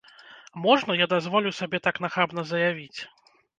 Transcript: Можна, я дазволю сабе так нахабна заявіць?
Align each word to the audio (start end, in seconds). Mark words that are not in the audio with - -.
Можна, 0.63 0.95
я 1.01 1.07
дазволю 1.13 1.53
сабе 1.59 1.81
так 1.89 2.01
нахабна 2.07 2.47
заявіць? 2.55 3.01